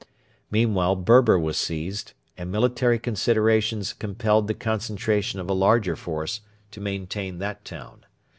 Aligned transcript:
Meanwhile 0.49 0.95
Berber 0.95 1.37
was 1.37 1.59
seized, 1.59 2.13
and 2.35 2.51
military 2.51 2.97
considerations 2.97 3.93
compelled 3.93 4.47
the 4.47 4.55
concentration 4.55 5.39
of 5.39 5.47
a 5.47 5.53
larger 5.53 5.95
force 5.95 6.41
to 6.71 6.81
maintain 6.81 7.37
that 7.37 7.63
town. 7.63 8.07